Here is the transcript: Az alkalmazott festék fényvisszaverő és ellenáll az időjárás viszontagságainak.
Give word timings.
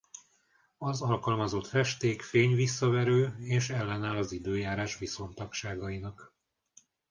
Az 0.77 1.01
alkalmazott 1.01 1.65
festék 1.67 2.21
fényvisszaverő 2.21 3.35
és 3.39 3.69
ellenáll 3.69 4.15
az 4.17 4.31
időjárás 4.31 4.97
viszontagságainak. 4.97 6.35